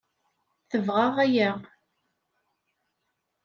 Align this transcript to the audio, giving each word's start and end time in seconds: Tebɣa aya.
Tebɣa 0.69 1.03
aya. 1.23 1.51